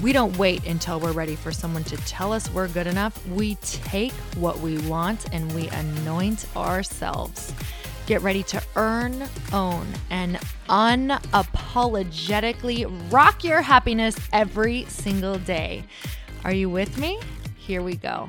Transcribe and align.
We 0.00 0.12
don't 0.12 0.36
wait 0.36 0.66
until 0.66 0.98
we're 0.98 1.12
ready 1.12 1.36
for 1.36 1.52
someone 1.52 1.84
to 1.84 1.96
tell 1.98 2.32
us 2.32 2.50
we're 2.50 2.66
good 2.68 2.86
enough. 2.86 3.26
We 3.28 3.56
take 3.56 4.12
what 4.36 4.60
we 4.60 4.78
want 4.88 5.26
and 5.32 5.52
we 5.54 5.68
anoint 5.68 6.46
ourselves. 6.56 7.52
Get 8.06 8.22
ready 8.22 8.42
to 8.44 8.62
earn, 8.74 9.28
own, 9.52 9.86
and 10.10 10.38
unapologetically 10.68 13.12
rock 13.12 13.44
your 13.44 13.60
happiness 13.62 14.16
every 14.32 14.86
single 14.86 15.38
day. 15.38 15.84
Are 16.44 16.52
you 16.52 16.68
with 16.68 16.98
me? 16.98 17.20
Here 17.56 17.82
we 17.82 17.94
go. 17.94 18.28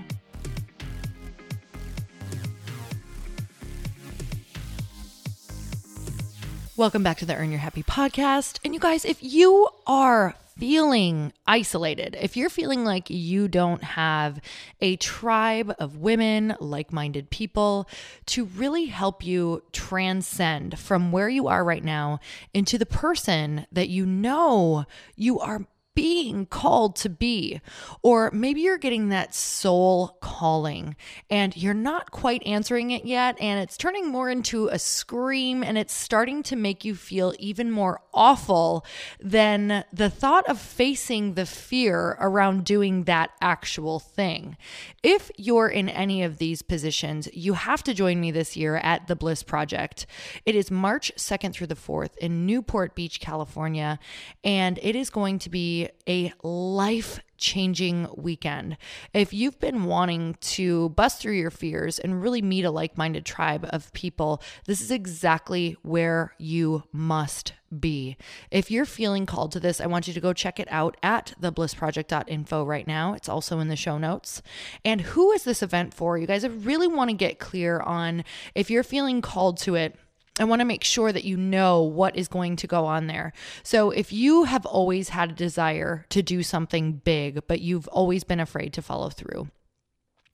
Welcome 6.76 7.04
back 7.04 7.20
to 7.20 7.26
the 7.26 7.36
Earn 7.36 7.52
Your 7.52 7.60
Happy 7.60 7.84
podcast. 7.84 8.58
And 8.64 8.74
you 8.74 8.80
guys, 8.80 9.06
if 9.06 9.22
you 9.22 9.70
are 9.86 10.34
feeling 10.58 11.34
isolated, 11.48 12.16
if 12.20 12.38
you're 12.38 12.50
feeling 12.50 12.86
like 12.86 13.10
you 13.10 13.48
don't 13.48 13.84
have 13.84 14.40
a 14.82 14.96
tribe 14.98 15.74
of 15.80 15.98
women, 15.98 16.56
like 16.60 16.94
minded 16.94 17.30
people 17.30 17.88
to 18.28 18.46
really 18.46 18.86
help 18.86 19.26
you 19.26 19.64
transcend 19.72 20.78
from 20.78 21.12
where 21.12 21.30
you 21.30 21.48
are 21.48 21.64
right 21.64 21.84
now 21.84 22.20
into 22.54 22.78
the 22.78 22.86
person 22.86 23.66
that 23.72 23.90
you 23.90 24.06
know 24.06 24.86
you 25.16 25.40
are 25.40 25.66
being 25.96 26.46
called 26.46 26.96
to 26.98 27.10
be. 27.10 27.62
Or 28.02 28.32
maybe 28.32 28.62
you're 28.62 28.78
getting 28.78 29.10
that 29.10 29.36
soul 29.36 30.18
calling 30.22 30.96
and 31.30 31.56
you're 31.56 31.74
not 31.74 32.12
quite 32.12 32.46
answering 32.46 32.92
it 32.92 33.06
yet, 33.06 33.38
and 33.40 33.60
it's 33.60 33.78
turning 33.78 34.08
more 34.08 34.30
into 34.30 34.68
a 34.68 34.80
scream 34.80 35.64
and 35.64 35.78
it's 35.78 35.94
starting 35.94 36.44
to 36.44 36.56
make 36.56 36.84
you 36.84 36.96
feel 36.96 37.34
even 37.40 37.70
more 37.70 38.02
awful 38.14 38.86
than 39.20 39.84
the 39.92 40.10
thought 40.10 40.48
of 40.50 40.60
facing 40.60 41.34
the 41.34 41.46
fear 41.46 42.18
around 42.20 42.66
doing 42.66 43.04
that 43.04 43.32
actual 43.42 44.00
thing. 44.00 44.58
If 45.04 45.32
you're 45.38 45.70
in 45.70 45.90
any 45.90 46.24
of 46.24 46.38
these 46.38 46.62
positions, 46.62 47.28
you 47.34 47.54
have 47.54 47.84
to 47.84 47.94
join 47.94 48.20
me 48.20 48.32
this 48.32 48.58
year 48.58 48.78
at 48.78 49.08
the 49.08 49.16
Bliss 49.16 49.44
Project. 49.44 50.06
It 50.46 50.56
is 50.56 50.72
March 50.72 51.12
2nd 51.18 51.54
through 51.54 51.68
the 51.68 51.76
4th 51.76 52.18
in 52.18 52.46
Newport 52.46 52.96
Beach, 52.96 53.20
California, 53.20 54.00
and 54.44 54.80
it 54.82 54.96
is 54.96 55.10
going 55.10 55.40
to 55.40 55.50
be 55.50 55.83
a 56.08 56.34
life 56.44 57.20
changing 57.38 58.08
weekend. 58.16 58.78
If 59.14 59.34
you've 59.34 59.60
been 59.60 59.84
wanting 59.84 60.38
to 60.42 60.90
bust 60.90 61.22
through 61.22 61.34
your 61.34 61.52
fears 61.52 62.00
and 62.00 62.22
really 62.22 62.42
meet 62.42 62.64
a 62.64 62.72
like 62.72 62.98
minded 62.98 63.26
tribe 63.26 63.68
of 63.70 63.92
people, 63.94 64.42
this 64.66 64.80
is 64.80 64.92
exactly 64.92 65.76
where 65.82 66.34
you 66.38 66.84
must 66.94 67.54
be. 67.80 68.18
If 68.52 68.72
you're 68.72 68.86
feeling 68.86 69.26
called 69.26 69.52
to 69.54 69.60
this, 69.60 69.82
I 69.82 69.88
want 69.88 70.08
you 70.08 70.14
to 70.14 70.22
go 70.22 70.32
check 70.32 70.60
it 70.60 70.68
out 70.72 70.96
at 71.04 71.34
theblissproject.info 71.42 72.64
right 72.64 72.88
now. 72.88 73.14
It's 73.14 73.30
also 73.30 73.60
in 73.60 73.68
the 73.68 73.76
show 73.76 73.98
notes. 73.98 74.42
And 74.86 75.02
who 75.02 75.32
is 75.32 75.44
this 75.44 75.64
event 75.64 75.94
for? 75.94 76.18
You 76.18 76.28
guys, 76.28 76.46
I 76.46 76.50
really 76.50 76.88
want 76.88 77.10
to 77.10 77.16
get 77.16 77.40
clear 77.40 77.80
on 77.80 78.24
if 78.56 78.70
you're 78.70 78.84
feeling 78.84 79.22
called 79.22 79.58
to 79.60 79.76
it 79.76 79.98
I 80.40 80.46
want 80.46 80.62
to 80.62 80.66
make 80.66 80.84
sure 80.84 81.12
that 81.12 81.24
you 81.24 81.38
know 81.38 81.84
what 81.84 82.16
is 82.16 82.28
going 82.28 82.56
to 82.58 82.68
go 82.68 82.86
on 82.86 83.08
there. 83.08 83.34
So, 83.62 83.92
if 83.92 84.12
you 84.12 84.46
have 84.46 84.66
always 84.66 85.10
had 85.10 85.32
a 85.32 85.36
desire 85.36 86.06
to 86.10 86.24
do 86.24 86.42
something 86.42 86.94
big, 86.94 87.46
but 87.48 87.62
you've 87.62 87.88
always 87.90 88.24
been 88.24 88.40
afraid 88.40 88.74
to 88.74 88.82
follow 88.82 89.10
through, 89.10 89.50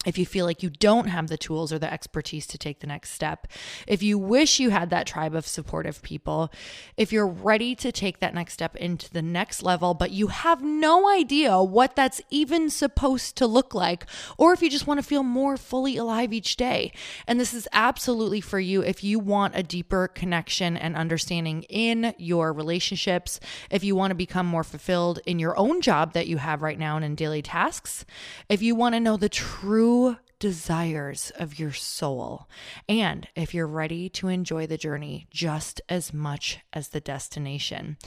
if 0.06 0.18
you 0.18 0.26
feel 0.26 0.46
like 0.46 0.64
you 0.64 0.70
don't 0.70 1.08
have 1.08 1.28
the 1.28 1.38
tools 1.38 1.74
or 1.74 1.80
the 1.80 1.92
expertise 1.92 2.48
to 2.48 2.58
take 2.58 2.80
the 2.80 2.88
next 2.88 3.12
step, 3.12 3.48
if 3.86 4.02
you 4.02 4.18
wish 4.18 4.58
you 4.58 4.70
had 4.70 4.90
that 4.90 5.06
tribe 5.06 5.36
of 5.36 5.46
supportive 5.46 6.02
people, 6.02 6.50
if 6.96 7.12
you're 7.12 7.28
ready 7.28 7.76
to 7.76 7.92
take 7.92 8.22
that 8.22 8.34
next 8.34 8.54
step 8.54 8.78
into 8.78 9.12
the 9.12 9.22
next 9.22 9.62
level, 9.62 9.94
but 9.94 10.12
you 10.12 10.28
have 10.28 10.64
no 10.64 11.10
idea 11.10 11.62
what 11.62 11.98
that's 11.98 12.22
even 12.30 12.70
supposed 12.70 13.36
to 13.36 13.46
look 13.46 13.76
like, 13.76 14.06
or 14.38 14.54
if 14.54 14.62
you 14.62 14.70
just 14.70 14.88
want 14.88 15.02
to 15.02 15.06
feel 15.06 15.22
more 15.22 15.58
fully 15.58 15.98
alive 15.98 16.32
each 16.32 16.56
day. 16.56 16.94
And 17.28 17.38
this 17.38 17.54
is 17.54 17.68
absolutely 17.74 18.40
for 18.40 18.60
you 18.60 18.82
if 18.82 19.04
you 19.04 19.20
want 19.20 19.58
a 19.58 19.64
deeper 19.64 20.08
connection 20.08 20.78
and 20.78 20.96
understanding 20.96 21.64
in 21.64 22.14
your 22.18 22.54
relationships, 22.54 23.42
if 23.70 23.84
you 23.84 23.98
want 23.98 24.12
to 24.12 24.16
become 24.16 24.46
more 24.46 24.64
fulfilled 24.64 25.20
in 25.26 25.40
your 25.40 25.60
own 25.60 25.82
job 25.82 26.14
that 26.14 26.28
you 26.28 26.38
have 26.38 26.62
right 26.62 26.80
now 26.80 26.96
and 26.96 27.04
in 27.04 27.16
daily 27.16 27.42
tasks, 27.42 28.06
if 28.48 28.62
you 28.62 28.76
want 28.76 28.96
to 28.96 29.02
know 29.02 29.18
the 29.18 29.28
true 29.28 29.89
true 29.90 30.16
desires 30.40 31.32
of 31.36 31.60
your 31.60 31.74
soul. 31.74 32.48
And 32.88 33.28
if 33.36 33.54
you're 33.54 33.68
ready 33.68 34.08
to 34.10 34.30
enjoy 34.30 34.68
the 34.68 34.78
journey 34.78 35.28
just 35.30 35.82
as 35.90 36.14
much 36.14 36.60
as 36.72 36.90
the 36.90 37.02
destination. 37.02 37.98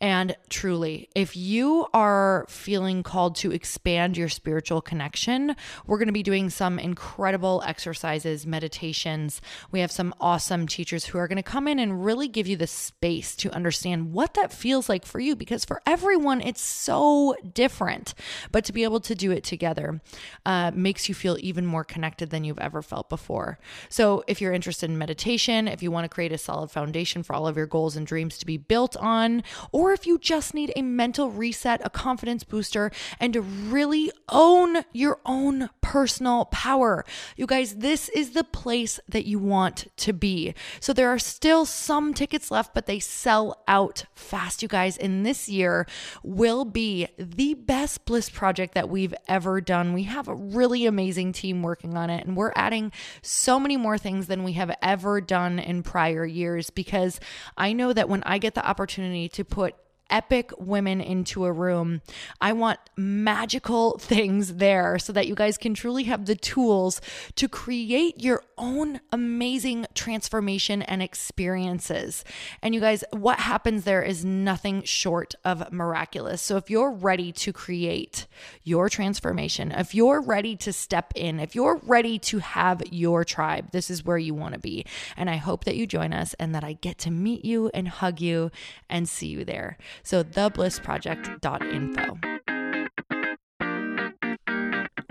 And 0.00 0.34
truly, 0.48 1.10
if 1.14 1.36
you 1.36 1.86
are 1.92 2.46
feeling 2.48 3.02
called 3.02 3.36
to 3.36 3.52
expand 3.52 4.16
your 4.16 4.30
spiritual 4.30 4.80
connection, 4.80 5.54
we're 5.86 5.98
going 5.98 6.06
to 6.08 6.12
be 6.12 6.22
doing 6.22 6.48
some 6.48 6.78
incredible 6.78 7.62
exercises, 7.66 8.46
meditations. 8.46 9.40
We 9.70 9.80
have 9.80 9.92
some 9.92 10.14
awesome 10.20 10.66
teachers 10.66 11.04
who 11.04 11.18
are 11.18 11.28
going 11.28 11.36
to 11.36 11.42
come 11.42 11.68
in 11.68 11.78
and 11.78 12.04
really 12.04 12.28
give 12.28 12.46
you 12.46 12.56
the 12.56 12.66
space 12.66 13.36
to 13.36 13.54
understand 13.54 14.12
what 14.12 14.34
that 14.34 14.52
feels 14.52 14.88
like 14.88 15.04
for 15.04 15.20
you 15.20 15.36
because 15.36 15.64
for 15.64 15.82
everyone, 15.86 16.40
it's 16.40 16.62
so 16.62 17.36
different. 17.52 18.14
But 18.50 18.64
to 18.64 18.72
be 18.72 18.84
able 18.84 19.00
to 19.00 19.14
do 19.14 19.30
it 19.30 19.44
together 19.44 20.00
uh, 20.46 20.70
makes 20.74 21.08
you 21.08 21.14
feel 21.14 21.36
even 21.40 21.66
more 21.66 21.81
more 21.82 21.84
connected 21.84 22.30
than 22.30 22.44
you've 22.44 22.60
ever 22.60 22.80
felt 22.80 23.08
before. 23.08 23.58
So, 23.88 24.22
if 24.28 24.40
you're 24.40 24.52
interested 24.52 24.88
in 24.88 24.98
meditation, 24.98 25.66
if 25.66 25.82
you 25.82 25.90
want 25.90 26.04
to 26.04 26.08
create 26.08 26.32
a 26.32 26.38
solid 26.38 26.70
foundation 26.70 27.24
for 27.24 27.34
all 27.34 27.48
of 27.48 27.56
your 27.56 27.66
goals 27.66 27.96
and 27.96 28.06
dreams 28.06 28.38
to 28.38 28.46
be 28.46 28.56
built 28.56 28.96
on, 28.98 29.42
or 29.72 29.92
if 29.92 30.06
you 30.06 30.18
just 30.18 30.54
need 30.54 30.72
a 30.76 30.82
mental 30.82 31.30
reset, 31.30 31.80
a 31.84 31.90
confidence 31.90 32.44
booster, 32.44 32.92
and 33.18 33.32
to 33.32 33.40
really 33.40 34.12
own 34.28 34.84
your 34.92 35.18
own 35.26 35.70
personal 35.80 36.44
power, 36.46 37.04
you 37.36 37.46
guys, 37.46 37.76
this 37.76 38.08
is 38.10 38.30
the 38.30 38.44
place 38.44 39.00
that 39.08 39.26
you 39.26 39.40
want 39.40 39.88
to 39.96 40.12
be. 40.12 40.54
So, 40.78 40.92
there 40.92 41.08
are 41.08 41.18
still 41.18 41.64
some 41.64 42.14
tickets 42.14 42.52
left, 42.52 42.74
but 42.74 42.86
they 42.86 43.00
sell 43.00 43.60
out 43.66 44.04
fast, 44.14 44.62
you 44.62 44.68
guys. 44.68 44.96
And 44.96 45.26
this 45.26 45.48
year 45.48 45.86
will 46.22 46.64
be 46.64 47.08
the 47.18 47.54
best 47.54 48.04
Bliss 48.04 48.30
project 48.30 48.74
that 48.74 48.88
we've 48.88 49.14
ever 49.26 49.60
done. 49.60 49.92
We 49.92 50.04
have 50.04 50.28
a 50.28 50.34
really 50.34 50.86
amazing 50.86 51.32
team 51.32 51.62
working 51.72 51.96
on 51.96 52.10
it. 52.10 52.26
And 52.26 52.36
we're 52.36 52.52
adding 52.54 52.92
so 53.22 53.58
many 53.58 53.78
more 53.78 53.96
things 53.96 54.26
than 54.26 54.44
we 54.44 54.52
have 54.52 54.76
ever 54.82 55.22
done 55.22 55.58
in 55.58 55.82
prior 55.82 56.26
years 56.26 56.68
because 56.68 57.18
I 57.56 57.72
know 57.72 57.94
that 57.94 58.10
when 58.10 58.22
I 58.24 58.36
get 58.36 58.54
the 58.54 58.66
opportunity 58.68 59.26
to 59.30 59.42
put 59.42 59.74
epic 60.10 60.52
women 60.58 61.00
into 61.00 61.46
a 61.46 61.50
room. 61.50 62.02
I 62.40 62.52
want 62.52 62.78
magical 62.96 63.98
things 63.98 64.56
there 64.56 64.98
so 64.98 65.12
that 65.14 65.26
you 65.26 65.34
guys 65.34 65.56
can 65.56 65.72
truly 65.72 66.04
have 66.04 66.26
the 66.26 66.34
tools 66.36 67.00
to 67.36 67.48
create 67.48 68.22
your 68.22 68.42
own 68.62 69.00
amazing 69.10 69.86
transformation 69.92 70.82
and 70.82 71.02
experiences. 71.02 72.24
And 72.62 72.74
you 72.74 72.80
guys, 72.80 73.02
what 73.10 73.40
happens 73.40 73.82
there 73.82 74.02
is 74.02 74.24
nothing 74.24 74.84
short 74.84 75.34
of 75.44 75.72
miraculous. 75.72 76.40
So 76.40 76.56
if 76.56 76.70
you're 76.70 76.92
ready 76.92 77.32
to 77.32 77.52
create 77.52 78.28
your 78.62 78.88
transformation, 78.88 79.72
if 79.72 79.94
you're 79.94 80.20
ready 80.20 80.54
to 80.56 80.72
step 80.72 81.12
in, 81.16 81.40
if 81.40 81.56
you're 81.56 81.80
ready 81.82 82.18
to 82.20 82.38
have 82.38 82.82
your 82.92 83.24
tribe, 83.24 83.72
this 83.72 83.90
is 83.90 84.04
where 84.04 84.18
you 84.18 84.32
want 84.32 84.54
to 84.54 84.60
be. 84.60 84.86
And 85.16 85.28
I 85.28 85.36
hope 85.36 85.64
that 85.64 85.76
you 85.76 85.86
join 85.86 86.12
us 86.12 86.34
and 86.34 86.54
that 86.54 86.62
I 86.62 86.74
get 86.74 86.98
to 86.98 87.10
meet 87.10 87.44
you 87.44 87.70
and 87.74 87.88
hug 87.88 88.20
you 88.20 88.52
and 88.88 89.08
see 89.08 89.26
you 89.26 89.44
there. 89.44 89.76
So 90.04 90.22
theblissproject.info. 90.22 92.41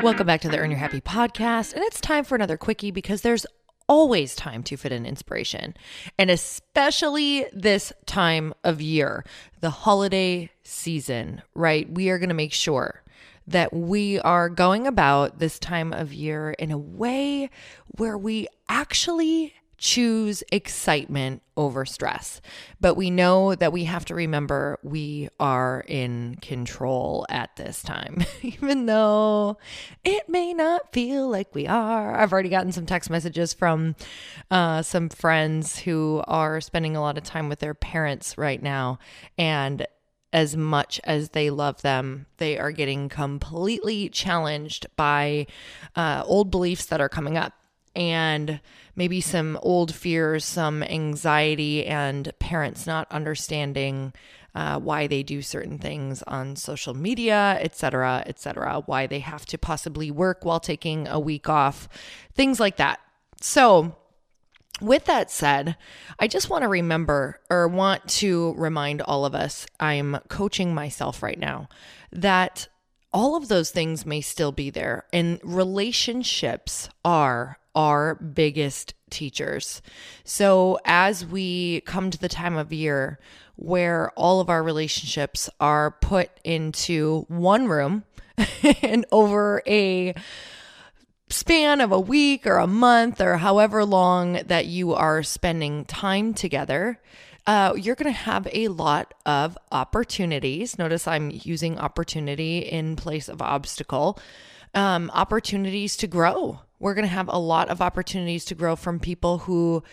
Welcome 0.01 0.25
back 0.25 0.41
to 0.41 0.49
the 0.49 0.57
Earn 0.57 0.71
Your 0.71 0.79
Happy 0.79 0.99
podcast. 0.99 1.73
And 1.73 1.83
it's 1.83 2.01
time 2.01 2.23
for 2.23 2.33
another 2.33 2.57
quickie 2.57 2.89
because 2.89 3.21
there's 3.21 3.45
always 3.87 4.35
time 4.35 4.63
to 4.63 4.75
fit 4.75 4.91
in 4.91 5.05
inspiration. 5.05 5.75
And 6.17 6.31
especially 6.31 7.45
this 7.53 7.93
time 8.07 8.55
of 8.63 8.81
year, 8.81 9.23
the 9.59 9.69
holiday 9.69 10.49
season, 10.63 11.43
right? 11.53 11.87
We 11.87 12.09
are 12.09 12.17
going 12.17 12.29
to 12.29 12.35
make 12.35 12.51
sure 12.51 13.03
that 13.45 13.73
we 13.73 14.19
are 14.21 14.49
going 14.49 14.87
about 14.87 15.37
this 15.37 15.59
time 15.59 15.93
of 15.93 16.11
year 16.11 16.51
in 16.57 16.71
a 16.71 16.79
way 16.79 17.51
where 17.97 18.17
we 18.17 18.47
actually 18.69 19.53
choose 19.81 20.43
excitement 20.51 21.41
over 21.57 21.85
stress. 21.85 22.39
But 22.79 22.93
we 22.93 23.09
know 23.09 23.55
that 23.55 23.73
we 23.73 23.85
have 23.85 24.05
to 24.05 24.15
remember 24.15 24.77
we 24.83 25.27
are 25.39 25.83
in 25.87 26.37
control 26.39 27.25
at 27.29 27.55
this 27.55 27.81
time, 27.81 28.23
even 28.43 28.85
though 28.85 29.57
it 30.05 30.29
may 30.29 30.53
not 30.53 30.93
feel 30.93 31.27
like 31.27 31.53
we 31.55 31.65
are. 31.65 32.15
I've 32.15 32.31
already 32.31 32.49
gotten 32.49 32.71
some 32.71 32.85
text 32.85 33.09
messages 33.09 33.53
from 33.53 33.95
uh, 34.51 34.83
some 34.83 35.09
friends 35.09 35.79
who 35.79 36.23
are 36.27 36.61
spending 36.61 36.95
a 36.95 37.01
lot 37.01 37.17
of 37.17 37.23
time 37.23 37.49
with 37.49 37.59
their 37.59 37.73
parents 37.73 38.37
right 38.37 38.61
now. 38.61 38.99
And 39.35 39.87
as 40.31 40.55
much 40.55 41.01
as 41.03 41.29
they 41.29 41.49
love 41.49 41.81
them, 41.81 42.27
they 42.37 42.57
are 42.57 42.71
getting 42.71 43.09
completely 43.09 44.09
challenged 44.09 44.85
by 44.95 45.47
uh, 45.95 46.23
old 46.25 46.51
beliefs 46.51 46.85
that 46.85 47.01
are 47.01 47.09
coming 47.09 47.35
up 47.35 47.53
and 47.95 48.59
maybe 48.95 49.21
some 49.21 49.57
old 49.61 49.93
fears, 49.93 50.45
some 50.45 50.83
anxiety, 50.83 51.85
and 51.85 52.31
parents 52.39 52.87
not 52.87 53.11
understanding 53.11 54.13
uh, 54.53 54.79
why 54.79 55.07
they 55.07 55.23
do 55.23 55.41
certain 55.41 55.77
things 55.77 56.23
on 56.23 56.55
social 56.55 56.93
media, 56.93 57.57
etc., 57.61 58.23
etc., 58.25 58.83
why 58.85 59.07
they 59.07 59.19
have 59.19 59.45
to 59.45 59.57
possibly 59.57 60.11
work 60.11 60.43
while 60.43 60.59
taking 60.59 61.07
a 61.07 61.19
week 61.19 61.47
off, 61.47 61.87
things 62.33 62.59
like 62.59 62.77
that. 62.77 62.99
So, 63.39 63.95
with 64.81 65.05
that 65.05 65.31
said, 65.31 65.77
I 66.19 66.27
just 66.27 66.49
want 66.49 66.63
to 66.63 66.67
remember 66.67 67.39
or 67.49 67.67
want 67.67 68.07
to 68.09 68.53
remind 68.57 69.01
all 69.01 69.25
of 69.25 69.35
us 69.35 69.65
I'm 69.79 70.17
coaching 70.27 70.73
myself 70.73 71.21
right 71.21 71.39
now 71.39 71.69
that 72.11 72.67
all 73.13 73.35
of 73.35 73.47
those 73.47 73.71
things 73.71 74.05
may 74.05 74.21
still 74.21 74.51
be 74.51 74.69
there, 74.69 75.05
and 75.11 75.39
relationships 75.43 76.89
are 77.03 77.57
our 77.75 78.15
biggest 78.15 78.93
teachers. 79.09 79.81
So, 80.23 80.79
as 80.85 81.25
we 81.25 81.81
come 81.81 82.09
to 82.11 82.17
the 82.17 82.29
time 82.29 82.57
of 82.57 82.73
year 82.73 83.19
where 83.55 84.09
all 84.11 84.39
of 84.39 84.49
our 84.49 84.63
relationships 84.63 85.49
are 85.59 85.91
put 85.91 86.31
into 86.43 87.25
one 87.27 87.67
room 87.67 88.03
and 88.81 89.05
over 89.11 89.61
a 89.67 90.15
span 91.29 91.79
of 91.79 91.91
a 91.91 91.99
week 91.99 92.45
or 92.47 92.57
a 92.57 92.67
month 92.67 93.21
or 93.21 93.37
however 93.37 93.85
long 93.85 94.33
that 94.47 94.65
you 94.65 94.93
are 94.93 95.23
spending 95.23 95.85
time 95.85 96.33
together, 96.33 96.99
uh, 97.47 97.73
you're 97.75 97.95
going 97.95 98.11
to 98.13 98.19
have 98.19 98.47
a 98.51 98.67
lot 98.67 99.13
of 99.25 99.57
opportunities. 99.71 100.77
Notice 100.77 101.07
I'm 101.07 101.31
using 101.31 101.79
opportunity 101.79 102.59
in 102.59 102.95
place 102.95 103.29
of 103.29 103.41
obstacle. 103.41 104.19
Um, 104.73 105.11
opportunities 105.13 105.97
to 105.97 106.07
grow. 106.07 106.61
We're 106.79 106.93
going 106.93 107.07
to 107.07 107.13
have 107.13 107.27
a 107.27 107.37
lot 107.37 107.69
of 107.69 107.81
opportunities 107.81 108.45
to 108.45 108.55
grow 108.55 108.75
from 108.75 108.99
people 108.99 109.39
who 109.39 109.83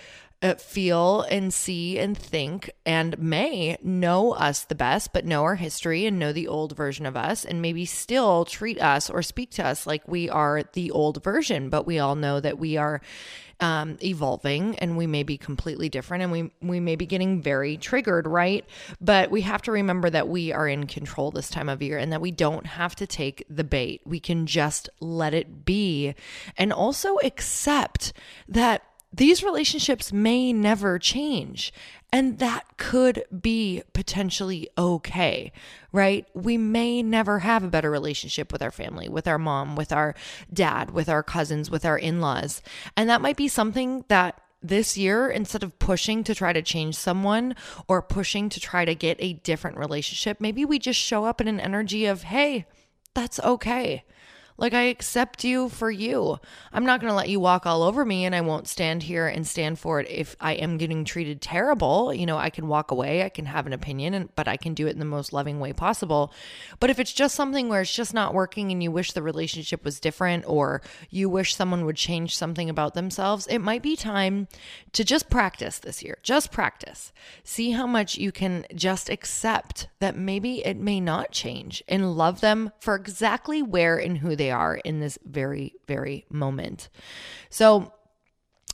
uh, 0.40 0.54
feel 0.54 1.22
and 1.22 1.52
see 1.52 1.98
and 1.98 2.16
think 2.16 2.70
and 2.86 3.18
may 3.18 3.76
know 3.82 4.32
us 4.32 4.64
the 4.64 4.74
best, 4.74 5.12
but 5.12 5.24
know 5.24 5.42
our 5.42 5.56
history 5.56 6.06
and 6.06 6.18
know 6.18 6.32
the 6.32 6.48
old 6.48 6.76
version 6.76 7.06
of 7.06 7.16
us, 7.16 7.44
and 7.44 7.60
maybe 7.60 7.84
still 7.84 8.44
treat 8.44 8.80
us 8.80 9.10
or 9.10 9.22
speak 9.22 9.50
to 9.50 9.66
us 9.66 9.86
like 9.86 10.06
we 10.06 10.28
are 10.28 10.62
the 10.74 10.90
old 10.90 11.22
version. 11.24 11.68
But 11.68 11.86
we 11.86 11.98
all 11.98 12.14
know 12.14 12.38
that 12.40 12.58
we 12.58 12.76
are 12.76 13.00
um, 13.60 13.98
evolving 14.02 14.78
and 14.78 14.96
we 14.96 15.06
may 15.06 15.22
be 15.22 15.36
completely 15.36 15.88
different 15.88 16.22
and 16.22 16.32
we, 16.32 16.52
we 16.62 16.78
may 16.78 16.96
be 16.96 17.06
getting 17.06 17.42
very 17.42 17.76
triggered, 17.76 18.26
right? 18.26 18.64
But 19.00 19.30
we 19.30 19.40
have 19.42 19.62
to 19.62 19.72
remember 19.72 20.08
that 20.10 20.28
we 20.28 20.52
are 20.52 20.68
in 20.68 20.86
control 20.86 21.30
this 21.30 21.50
time 21.50 21.68
of 21.68 21.82
year 21.82 21.98
and 21.98 22.12
that 22.12 22.20
we 22.20 22.30
don't 22.30 22.66
have 22.66 22.94
to 22.96 23.06
take 23.06 23.44
the 23.50 23.64
bait. 23.64 24.02
We 24.04 24.20
can 24.20 24.46
just 24.46 24.88
let 25.00 25.34
it 25.34 25.64
be 25.64 26.14
and 26.56 26.72
also 26.72 27.16
accept 27.24 28.12
that 28.48 28.82
these 29.12 29.42
relationships 29.42 30.12
may 30.12 30.52
never 30.52 30.98
change. 30.98 31.72
And 32.12 32.38
that 32.38 32.78
could 32.78 33.24
be 33.38 33.82
potentially 33.92 34.68
okay, 34.78 35.52
right? 35.92 36.26
We 36.34 36.56
may 36.56 37.02
never 37.02 37.40
have 37.40 37.62
a 37.62 37.68
better 37.68 37.90
relationship 37.90 38.50
with 38.50 38.62
our 38.62 38.70
family, 38.70 39.08
with 39.08 39.28
our 39.28 39.38
mom, 39.38 39.76
with 39.76 39.92
our 39.92 40.14
dad, 40.52 40.90
with 40.90 41.08
our 41.08 41.22
cousins, 41.22 41.70
with 41.70 41.84
our 41.84 41.98
in 41.98 42.20
laws. 42.20 42.62
And 42.96 43.10
that 43.10 43.20
might 43.20 43.36
be 43.36 43.48
something 43.48 44.04
that 44.08 44.40
this 44.62 44.96
year, 44.96 45.28
instead 45.28 45.62
of 45.62 45.78
pushing 45.78 46.24
to 46.24 46.34
try 46.34 46.52
to 46.52 46.62
change 46.62 46.96
someone 46.96 47.54
or 47.86 48.02
pushing 48.02 48.48
to 48.48 48.58
try 48.60 48.84
to 48.84 48.94
get 48.94 49.16
a 49.20 49.34
different 49.34 49.76
relationship, 49.76 50.40
maybe 50.40 50.64
we 50.64 50.78
just 50.78 50.98
show 50.98 51.24
up 51.24 51.40
in 51.40 51.48
an 51.48 51.60
energy 51.60 52.06
of, 52.06 52.22
hey, 52.22 52.66
that's 53.14 53.38
okay. 53.40 54.04
Like, 54.58 54.74
I 54.74 54.82
accept 54.82 55.44
you 55.44 55.68
for 55.68 55.90
you. 55.90 56.38
I'm 56.72 56.84
not 56.84 57.00
going 57.00 57.10
to 57.10 57.16
let 57.16 57.28
you 57.28 57.38
walk 57.38 57.64
all 57.64 57.84
over 57.84 58.04
me, 58.04 58.24
and 58.24 58.34
I 58.34 58.40
won't 58.40 58.66
stand 58.66 59.04
here 59.04 59.28
and 59.28 59.46
stand 59.46 59.78
for 59.78 60.00
it 60.00 60.10
if 60.10 60.34
I 60.40 60.54
am 60.54 60.76
getting 60.76 61.04
treated 61.04 61.40
terrible. 61.40 62.12
You 62.12 62.26
know, 62.26 62.36
I 62.36 62.50
can 62.50 62.66
walk 62.66 62.90
away, 62.90 63.22
I 63.22 63.28
can 63.28 63.46
have 63.46 63.66
an 63.66 63.72
opinion, 63.72 64.14
and, 64.14 64.34
but 64.34 64.48
I 64.48 64.56
can 64.56 64.74
do 64.74 64.88
it 64.88 64.92
in 64.92 64.98
the 64.98 65.04
most 65.04 65.32
loving 65.32 65.60
way 65.60 65.72
possible. 65.72 66.32
But 66.80 66.90
if 66.90 66.98
it's 66.98 67.12
just 67.12 67.36
something 67.36 67.68
where 67.68 67.82
it's 67.82 67.94
just 67.94 68.12
not 68.12 68.34
working 68.34 68.72
and 68.72 68.82
you 68.82 68.90
wish 68.90 69.12
the 69.12 69.22
relationship 69.22 69.84
was 69.84 70.00
different 70.00 70.44
or 70.48 70.82
you 71.08 71.28
wish 71.28 71.54
someone 71.54 71.84
would 71.84 71.96
change 71.96 72.36
something 72.36 72.68
about 72.68 72.94
themselves, 72.94 73.46
it 73.46 73.60
might 73.60 73.82
be 73.82 73.94
time 73.94 74.48
to 74.92 75.04
just 75.04 75.30
practice 75.30 75.78
this 75.78 76.02
year. 76.02 76.18
Just 76.24 76.50
practice. 76.50 77.12
See 77.44 77.70
how 77.70 77.86
much 77.86 78.18
you 78.18 78.32
can 78.32 78.66
just 78.74 79.08
accept 79.08 79.88
that 80.00 80.16
maybe 80.16 80.66
it 80.66 80.76
may 80.76 81.00
not 81.00 81.30
change 81.30 81.82
and 81.86 82.16
love 82.16 82.40
them 82.40 82.72
for 82.80 82.96
exactly 82.96 83.62
where 83.62 83.96
and 83.96 84.18
who 84.18 84.34
they 84.34 84.47
they 84.48 84.52
are 84.52 84.76
in 84.76 85.00
this 85.00 85.18
very, 85.26 85.74
very 85.86 86.24
moment. 86.30 86.88
So 87.50 87.92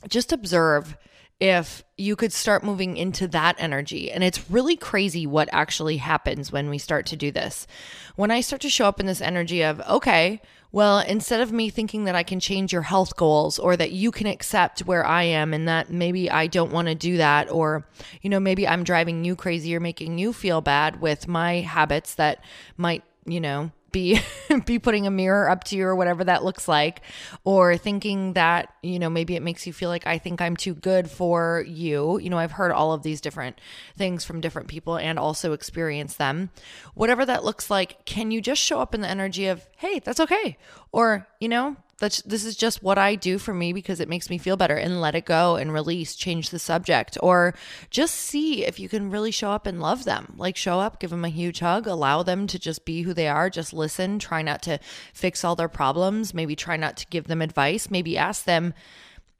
just 0.07 0.31
observe 0.31 0.95
if 1.41 1.83
you 1.97 2.15
could 2.15 2.31
start 2.31 2.63
moving 2.63 2.95
into 2.95 3.27
that 3.27 3.57
energy. 3.59 4.09
And 4.09 4.23
it's 4.23 4.49
really 4.49 4.77
crazy 4.77 5.27
what 5.27 5.49
actually 5.51 5.97
happens 5.97 6.49
when 6.49 6.69
we 6.69 6.77
start 6.77 7.05
to 7.07 7.17
do 7.17 7.29
this. 7.29 7.67
When 8.15 8.31
I 8.31 8.39
start 8.39 8.61
to 8.61 8.69
show 8.69 8.87
up 8.87 9.01
in 9.01 9.05
this 9.05 9.19
energy 9.19 9.63
of, 9.63 9.81
okay, 9.81 10.41
well, 10.71 10.99
instead 10.99 11.41
of 11.41 11.51
me 11.51 11.69
thinking 11.69 12.05
that 12.05 12.15
I 12.15 12.23
can 12.23 12.39
change 12.39 12.71
your 12.71 12.83
health 12.83 13.17
goals 13.17 13.59
or 13.59 13.75
that 13.75 13.91
you 13.91 14.11
can 14.11 14.27
accept 14.27 14.79
where 14.81 15.05
I 15.05 15.23
am 15.23 15.53
and 15.53 15.67
that 15.67 15.89
maybe 15.89 16.31
I 16.31 16.47
don't 16.47 16.71
want 16.71 16.87
to 16.87 16.95
do 16.95 17.17
that, 17.17 17.51
or, 17.51 17.85
you 18.21 18.29
know, 18.29 18.39
maybe 18.39 18.65
I'm 18.65 18.85
driving 18.85 19.25
you 19.25 19.35
crazy 19.35 19.75
or 19.75 19.81
making 19.81 20.19
you 20.19 20.31
feel 20.31 20.61
bad 20.61 21.01
with 21.01 21.27
my 21.27 21.55
habits 21.55 22.15
that 22.15 22.41
might, 22.77 23.03
you 23.25 23.41
know, 23.41 23.71
be 23.95 24.19
be 24.65 24.77
putting 24.77 25.07
a 25.07 25.11
mirror 25.11 25.49
up 25.49 25.63
to 25.63 25.77
you 25.77 25.85
or 25.85 25.95
whatever 25.95 26.25
that 26.25 26.43
looks 26.43 26.67
like 26.67 27.01
or 27.45 27.77
thinking 27.77 28.33
that 28.33 28.67
you 28.83 28.99
know 28.99 29.09
maybe 29.09 29.37
it 29.37 29.41
makes 29.41 29.65
you 29.65 29.71
feel 29.71 29.87
like 29.87 30.05
I 30.05 30.17
think 30.17 30.41
I'm 30.41 30.57
too 30.57 30.73
good 30.73 31.09
for 31.09 31.63
you. 31.65 32.19
You 32.19 32.29
know 32.29 32.37
I've 32.37 32.51
heard 32.51 32.73
all 32.73 32.91
of 32.91 33.03
these 33.03 33.21
different 33.21 33.61
things 33.95 34.25
from 34.25 34.41
different 34.41 34.67
people 34.67 34.97
and 34.97 35.17
also 35.17 35.53
experienced 35.53 36.17
them. 36.17 36.49
Whatever 36.93 37.25
that 37.25 37.45
looks 37.45 37.69
like 37.69 38.03
can 38.03 38.31
you 38.31 38.41
just 38.41 38.61
show 38.61 38.81
up 38.81 38.93
in 38.93 38.99
the 38.99 39.07
energy 39.07 39.47
of 39.47 39.65
hey 39.77 39.99
that's 39.99 40.19
okay. 40.19 40.57
Or 40.91 41.27
you 41.39 41.49
know 41.49 41.75
that's 41.97 42.21
this 42.23 42.43
is 42.43 42.55
just 42.55 42.83
what 42.83 42.97
I 42.97 43.15
do 43.15 43.37
for 43.37 43.53
me 43.53 43.71
because 43.71 43.99
it 43.99 44.09
makes 44.09 44.29
me 44.29 44.37
feel 44.37 44.57
better 44.57 44.75
and 44.75 44.99
let 44.99 45.15
it 45.15 45.25
go 45.25 45.55
and 45.55 45.71
release, 45.71 46.15
change 46.15 46.49
the 46.49 46.59
subject. 46.59 47.17
Or 47.23 47.53
just 47.89 48.15
see 48.15 48.65
if 48.65 48.79
you 48.79 48.89
can 48.89 49.09
really 49.09 49.31
show 49.31 49.51
up 49.51 49.65
and 49.65 49.79
love 49.79 50.03
them. 50.03 50.33
Like 50.37 50.57
show 50.57 50.79
up, 50.79 50.99
give 50.99 51.09
them 51.09 51.23
a 51.23 51.29
huge 51.29 51.59
hug, 51.59 51.87
allow 51.87 52.21
them 52.23 52.47
to 52.47 52.59
just 52.59 52.85
be 52.85 53.03
who 53.03 53.13
they 53.13 53.27
are, 53.27 53.49
just 53.49 53.73
listen, 53.73 54.19
try 54.19 54.41
not 54.41 54.61
to 54.63 54.79
fix 55.13 55.43
all 55.43 55.55
their 55.55 55.69
problems, 55.69 56.33
maybe 56.33 56.55
try 56.55 56.75
not 56.75 56.97
to 56.97 57.07
give 57.07 57.27
them 57.27 57.41
advice, 57.41 57.89
maybe 57.89 58.17
ask 58.17 58.43
them, 58.43 58.73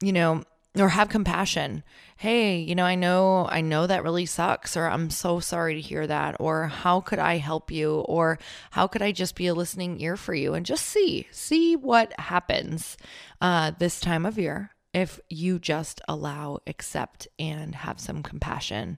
you 0.01 0.13
know, 0.13 0.43
or 0.77 0.89
have 0.89 1.09
compassion. 1.09 1.83
Hey, 2.17 2.59
you 2.59 2.75
know, 2.75 2.85
I 2.85 2.95
know 2.95 3.47
I 3.49 3.61
know 3.61 3.87
that 3.87 4.03
really 4.03 4.25
sucks 4.25 4.77
or 4.77 4.87
I'm 4.87 5.09
so 5.09 5.39
sorry 5.39 5.75
to 5.75 5.81
hear 5.81 6.07
that 6.07 6.37
or 6.39 6.67
how 6.67 7.01
could 7.01 7.19
I 7.19 7.37
help 7.37 7.71
you 7.71 7.99
or 8.01 8.39
how 8.71 8.87
could 8.87 9.01
I 9.01 9.11
just 9.11 9.35
be 9.35 9.47
a 9.47 9.53
listening 9.53 9.99
ear 10.01 10.15
for 10.17 10.33
you 10.33 10.53
and 10.53 10.65
just 10.65 10.85
see 10.85 11.27
see 11.31 11.75
what 11.75 12.17
happens 12.19 12.97
uh 13.41 13.71
this 13.77 13.99
time 13.99 14.25
of 14.25 14.37
year 14.37 14.71
if 14.95 15.19
you 15.29 15.59
just 15.59 15.99
allow, 16.07 16.59
accept 16.67 17.27
and 17.37 17.75
have 17.75 17.99
some 17.99 18.23
compassion. 18.23 18.97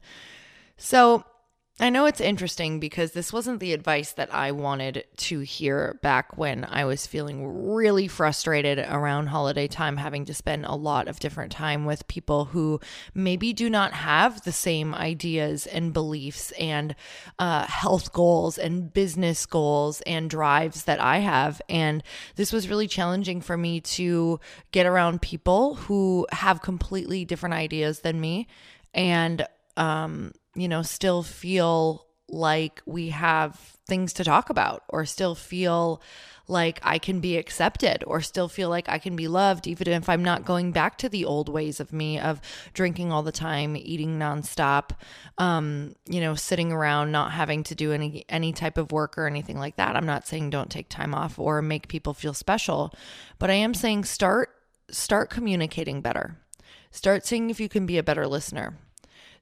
So, 0.78 1.26
I 1.80 1.92
know 1.92 2.08
it's 2.08 2.20
interesting 2.20 2.80
because 2.80 3.12
this 3.12 3.32
wasn't 3.32 3.60
the 3.60 3.72
advice 3.72 4.12
that 4.14 4.34
I 4.34 4.52
wanted 4.52 5.06
to 5.18 5.42
hear 5.42 6.00
back 6.02 6.36
when 6.36 6.66
I 6.66 6.86
was 6.86 7.06
feeling 7.06 7.46
really 7.72 8.08
frustrated 8.08 8.80
around 8.80 9.28
holiday 9.28 9.68
time, 9.68 9.98
having 9.98 10.26
to 10.26 10.34
spend 10.34 10.66
a 10.66 10.74
lot 10.74 11.08
of 11.08 11.20
different 11.20 11.52
time 11.52 11.86
with 11.86 12.08
people 12.08 12.46
who 12.46 12.80
maybe 13.14 13.54
do 13.54 13.70
not 13.70 13.94
have 13.94 14.42
the 14.42 14.52
same 14.52 14.96
ideas 14.96 15.68
and 15.68 15.94
beliefs 15.94 16.52
and 16.54 16.96
uh, 17.38 17.68
health 17.68 18.12
goals 18.12 18.58
and 18.58 18.92
business 18.92 19.46
goals 19.46 20.02
and 20.02 20.32
drives 20.32 20.86
that 20.86 21.00
I 21.00 21.20
have. 21.20 21.62
And 21.70 22.02
this 22.38 22.52
was 22.52 22.70
really 22.70 22.88
challenging 22.88 23.40
for 23.40 23.56
me 23.56 23.82
to 23.82 24.40
get 24.72 24.88
around 24.88 25.22
people 25.22 25.76
who 25.76 26.26
have 26.32 26.64
completely 26.64 27.24
different 27.24 27.54
ideas 27.54 28.00
than 28.00 28.20
me 28.20 28.48
and 28.96 29.46
um, 29.76 30.32
you 30.58 30.68
know, 30.68 30.82
still 30.82 31.24
feel 31.24 32.06
like 32.30 32.82
we 32.86 33.10
have 33.10 33.56
things 33.86 34.12
to 34.14 34.24
talk 34.24 34.50
about 34.50 34.84
or 34.90 35.06
still 35.06 35.34
feel 35.36 36.02
like 36.50 36.80
I 36.84 36.98
can 36.98 37.20
be 37.20 37.38
accepted 37.38 38.04
or 38.08 38.22
still 38.22 38.48
feel 38.48 38.70
like 38.70 38.88
I 38.90 39.00
can 39.00 39.16
be 39.16 39.28
loved, 39.28 39.68
even 39.68 39.88
if 39.90 40.10
I'm 40.10 40.24
not 40.24 40.46
going 40.46 40.72
back 40.72 40.98
to 41.00 41.10
the 41.10 41.26
old 41.26 41.50
ways 41.50 41.80
of 41.80 41.94
me 41.94 42.20
of 42.20 42.42
drinking 42.74 43.12
all 43.12 43.24
the 43.24 43.32
time, 43.32 43.76
eating 43.76 44.18
nonstop, 44.18 44.92
um, 45.38 45.96
you 46.06 46.22
know, 46.22 46.36
sitting 46.36 46.72
around, 46.72 47.12
not 47.12 47.34
having 47.34 47.64
to 47.64 47.76
do 47.76 47.92
any 47.92 48.26
any 48.30 48.54
type 48.54 48.78
of 48.78 48.92
work 48.92 49.18
or 49.18 49.28
anything 49.28 49.58
like 49.58 49.76
that. 49.76 49.96
I'm 49.96 50.06
not 50.06 50.28
saying 50.28 50.50
don't 50.50 50.72
take 50.72 50.90
time 50.90 51.14
off 51.14 51.38
or 51.38 51.62
make 51.62 51.88
people 51.88 52.14
feel 52.14 52.34
special, 52.34 52.94
but 53.40 53.50
I 53.50 53.56
am 53.56 53.74
saying 53.74 54.06
start 54.06 54.50
start 54.90 55.30
communicating 55.30 56.02
better. 56.02 56.38
Start 56.92 57.26
seeing 57.26 57.50
if 57.50 57.60
you 57.60 57.68
can 57.68 57.86
be 57.86 57.98
a 57.98 58.04
better 58.04 58.26
listener. 58.26 58.78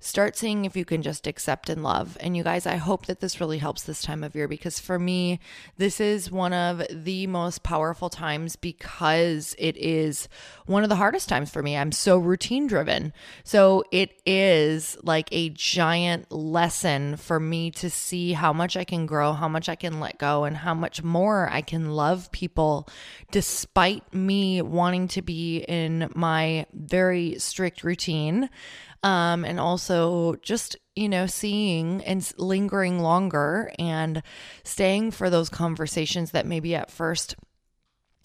Start 0.05 0.37
seeing 0.37 0.65
if 0.65 0.77
you 0.77 0.85
can 0.85 1.01
just 1.01 1.25
accept 1.25 1.67
and 1.67 1.81
love. 1.81 2.15
And 2.19 2.37
you 2.37 2.43
guys, 2.43 2.67
I 2.67 2.75
hope 2.75 3.07
that 3.07 3.21
this 3.21 3.41
really 3.41 3.57
helps 3.57 3.81
this 3.81 4.03
time 4.03 4.23
of 4.23 4.35
year 4.35 4.47
because 4.47 4.77
for 4.77 4.99
me, 4.99 5.39
this 5.77 5.99
is 5.99 6.29
one 6.29 6.53
of 6.53 6.83
the 6.91 7.25
most 7.25 7.63
powerful 7.63 8.11
times 8.11 8.55
because 8.55 9.55
it 9.57 9.75
is 9.77 10.29
one 10.67 10.83
of 10.83 10.89
the 10.89 10.95
hardest 10.95 11.27
times 11.27 11.49
for 11.49 11.63
me. 11.63 11.75
I'm 11.75 11.91
so 11.91 12.19
routine 12.19 12.67
driven. 12.67 13.13
So 13.43 13.83
it 13.91 14.21
is 14.27 14.95
like 15.01 15.27
a 15.31 15.49
giant 15.49 16.31
lesson 16.31 17.17
for 17.17 17.39
me 17.39 17.71
to 17.71 17.89
see 17.89 18.33
how 18.33 18.53
much 18.53 18.77
I 18.77 18.83
can 18.83 19.07
grow, 19.07 19.33
how 19.33 19.47
much 19.47 19.69
I 19.69 19.75
can 19.75 19.99
let 19.99 20.19
go, 20.19 20.43
and 20.43 20.55
how 20.55 20.75
much 20.75 21.01
more 21.01 21.49
I 21.51 21.61
can 21.61 21.89
love 21.89 22.31
people 22.31 22.87
despite 23.31 24.13
me 24.13 24.61
wanting 24.61 25.07
to 25.07 25.23
be 25.23 25.65
in 25.67 26.11
my 26.13 26.67
very 26.73 27.39
strict 27.39 27.83
routine 27.83 28.51
um, 29.05 29.45
and 29.45 29.59
also 29.59 30.35
just 30.41 30.75
you 30.95 31.07
know 31.07 31.27
seeing 31.27 32.03
and 32.03 32.33
lingering 32.37 32.99
longer 32.99 33.71
and 33.77 34.23
staying 34.63 35.11
for 35.11 35.29
those 35.29 35.47
conversations 35.47 36.31
that 36.31 36.45
maybe 36.45 36.75
at 36.75 36.89
first 36.91 37.35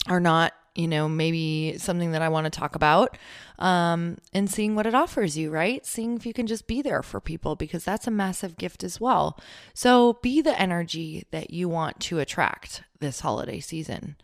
are 0.07 0.19
not 0.19 0.53
you 0.73 0.87
know 0.87 1.07
maybe 1.07 1.77
something 1.77 2.13
that 2.13 2.21
i 2.21 2.29
want 2.29 2.45
to 2.45 2.59
talk 2.59 2.75
about 2.75 3.17
um, 3.59 4.17
and 4.33 4.49
seeing 4.49 4.73
what 4.73 4.87
it 4.87 4.95
offers 4.95 5.37
you 5.37 5.51
right? 5.51 5.85
Seeing 5.85 6.15
if 6.15 6.25
you 6.25 6.33
can 6.33 6.47
just 6.47 6.65
be 6.65 6.81
there 6.81 7.03
for 7.03 7.21
people 7.21 7.55
because 7.55 7.83
that's 7.83 8.07
a 8.07 8.11
massive 8.11 8.57
gift 8.57 8.83
as 8.83 8.99
well. 8.99 9.39
So 9.75 10.13
be 10.23 10.41
the 10.41 10.59
energy 10.59 11.27
that 11.29 11.51
you 11.51 11.69
want 11.69 11.99
to 12.01 12.17
attract 12.17 12.83
this 12.99 13.19
holiday 13.19 13.59
season 13.59 14.15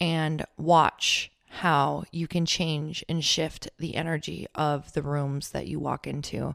and 0.00 0.44
watch 0.56 1.32
how 1.54 2.02
you 2.10 2.26
can 2.26 2.44
change 2.44 3.04
and 3.08 3.24
shift 3.24 3.68
the 3.78 3.94
energy 3.94 4.46
of 4.56 4.92
the 4.92 5.02
rooms 5.02 5.50
that 5.52 5.68
you 5.68 5.78
walk 5.78 6.06
into. 6.06 6.54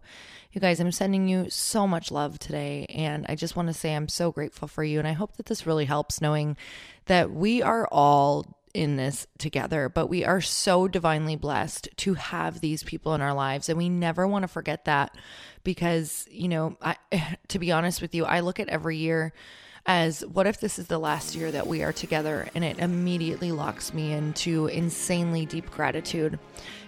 You 0.51 0.59
guys, 0.59 0.81
I'm 0.81 0.91
sending 0.91 1.29
you 1.29 1.49
so 1.49 1.87
much 1.87 2.11
love 2.11 2.37
today. 2.37 2.85
And 2.89 3.25
I 3.29 3.35
just 3.35 3.55
want 3.55 3.69
to 3.69 3.73
say 3.73 3.95
I'm 3.95 4.09
so 4.09 4.31
grateful 4.31 4.67
for 4.67 4.83
you. 4.83 4.99
And 4.99 5.07
I 5.07 5.13
hope 5.13 5.37
that 5.37 5.45
this 5.45 5.65
really 5.65 5.85
helps 5.85 6.19
knowing 6.19 6.57
that 7.05 7.31
we 7.31 7.61
are 7.61 7.87
all 7.89 8.45
in 8.73 8.97
this 8.97 9.25
together, 9.37 9.87
but 9.87 10.07
we 10.07 10.25
are 10.25 10.41
so 10.41 10.87
divinely 10.87 11.37
blessed 11.37 11.87
to 11.97 12.15
have 12.15 12.59
these 12.59 12.83
people 12.83 13.13
in 13.13 13.21
our 13.21 13.33
lives. 13.33 13.69
And 13.69 13.77
we 13.77 13.87
never 13.87 14.27
want 14.27 14.43
to 14.43 14.49
forget 14.49 14.83
that 14.85 15.15
because, 15.63 16.27
you 16.29 16.49
know, 16.49 16.77
I, 16.81 16.97
to 17.47 17.57
be 17.57 17.71
honest 17.71 18.01
with 18.01 18.13
you, 18.13 18.25
I 18.25 18.41
look 18.41 18.59
at 18.59 18.67
every 18.67 18.97
year 18.97 19.33
as 19.89 20.23
what 20.27 20.45
if 20.45 20.59
this 20.59 20.77
is 20.77 20.85
the 20.85 20.99
last 20.99 21.33
year 21.33 21.51
that 21.51 21.65
we 21.65 21.81
are 21.81 21.91
together? 21.91 22.47
And 22.53 22.63
it 22.63 22.77
immediately 22.77 23.51
locks 23.51 23.91
me 23.91 24.13
into 24.13 24.67
insanely 24.67 25.47
deep 25.47 25.69
gratitude. 25.71 26.37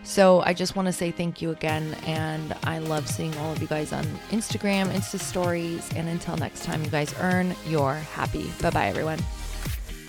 So 0.03 0.41
I 0.41 0.53
just 0.53 0.75
want 0.75 0.85
to 0.85 0.93
say 0.93 1.09
thank 1.09 1.41
you 1.41 1.49
again. 1.49 1.95
And 2.05 2.55
I 2.63 2.77
love 2.77 3.09
seeing 3.09 3.35
all 3.37 3.51
of 3.51 3.59
you 3.59 3.67
guys 3.67 3.91
on 3.91 4.05
Instagram, 4.29 4.85
Insta 4.91 5.19
stories. 5.19 5.89
And 5.95 6.07
until 6.07 6.37
next 6.37 6.63
time, 6.63 6.83
you 6.83 6.89
guys 6.89 7.13
earn 7.19 7.55
your 7.67 7.95
happy. 7.95 8.51
Bye 8.61 8.69
bye, 8.69 8.87
everyone. 8.87 9.19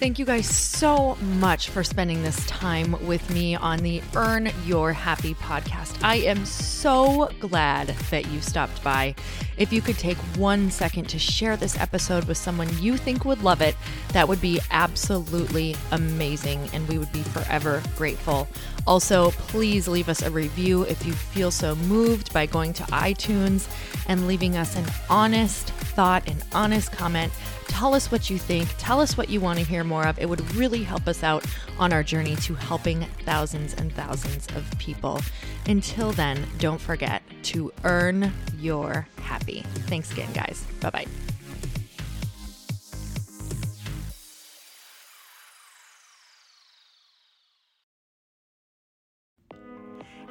Thank 0.03 0.19
you 0.19 0.25
guys 0.25 0.49
so 0.49 1.15
much 1.39 1.69
for 1.69 1.85
spending 1.85 2.25
this 2.25 2.45
time 2.47 2.97
with 3.07 3.31
me 3.31 3.55
on 3.55 3.79
the 3.79 4.03
Earn 4.17 4.51
Your 4.67 4.93
Happy 4.93 5.33
podcast. 5.35 5.97
I 6.03 6.17
am 6.17 6.45
so 6.45 7.31
glad 7.39 7.95
that 8.11 8.27
you 8.27 8.41
stopped 8.41 8.83
by. 8.83 9.15
If 9.59 9.73
you 9.73 9.81
could 9.81 9.99
take 9.99 10.17
one 10.37 10.73
second 10.73 11.09
to 11.11 11.21
share 11.21 11.57
this 11.57 11.79
episode 11.79 12.25
with 12.25 12.37
someone 12.37 12.69
you 12.81 12.97
think 12.97 13.25
would 13.25 13.45
love 13.45 13.63
it, 13.63 13.77
that 14.09 14.27
would 14.27 14.41
be 14.41 14.59
absolutely 14.73 15.77
amazing, 15.93 16.69
and 16.73 16.89
we 16.89 16.99
would 16.99 17.13
be 17.13 17.23
forever 17.23 17.81
grateful. 17.97 18.49
Also, 18.87 19.31
please 19.33 19.87
leave 19.87 20.09
us 20.09 20.23
a 20.23 20.31
review 20.31 20.83
if 20.83 21.07
you 21.07 21.12
feel 21.12 21.51
so 21.51 21.75
moved 21.77 22.33
by 22.33 22.47
going 22.47 22.73
to 22.73 22.83
iTunes 22.85 23.69
and 24.09 24.27
leaving 24.27 24.57
us 24.57 24.77
an 24.77 24.85
honest 25.09 25.69
thought, 25.71 26.29
an 26.29 26.43
honest 26.53 26.91
comment 26.93 27.33
Tell 27.73 27.95
us 27.95 28.12
what 28.12 28.29
you 28.29 28.37
think. 28.37 28.69
Tell 28.77 29.01
us 29.01 29.17
what 29.17 29.31
you 29.31 29.41
want 29.41 29.59
to 29.59 29.65
hear 29.65 29.83
more 29.83 30.07
of. 30.07 30.19
It 30.19 30.29
would 30.29 30.55
really 30.55 30.83
help 30.83 31.09
us 31.09 31.23
out 31.23 31.45
on 31.79 31.91
our 31.91 32.03
journey 32.03 32.37
to 32.37 32.55
helping 32.55 33.01
thousands 33.25 33.73
and 33.75 33.91
thousands 33.93 34.47
of 34.55 34.71
people. 34.79 35.21
Until 35.67 36.12
then, 36.12 36.47
don't 36.59 36.81
forget 36.81 37.23
to 37.45 37.73
earn 37.85 38.31
your 38.59 39.09
happy. 39.23 39.62
Thanks 39.87 40.12
again, 40.12 40.33
guys. 40.35 40.65
Bye 40.81 40.91
bye. 40.91 41.07